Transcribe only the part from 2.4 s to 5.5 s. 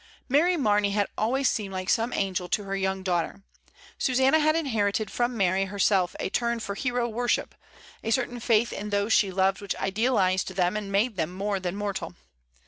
to her young daughter. Susanna had inherited from